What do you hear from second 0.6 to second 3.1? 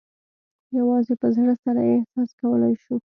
یوازې په زړه سره یې احساس کولای شو.